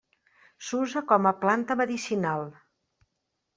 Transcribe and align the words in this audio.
S'usa 0.67 1.03
com 1.11 1.29
a 1.31 1.35
planta 1.45 1.79
medicinal. 1.83 2.49